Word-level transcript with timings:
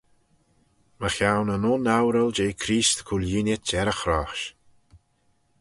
Mychione 1.01 1.53
yn 1.57 1.69
un 1.73 1.83
oural 1.97 2.29
jeh 2.37 2.57
Creest 2.63 2.99
cooilleenit 3.07 3.69
er 3.79 3.89
y 3.93 3.95
chrosh. 4.01 4.45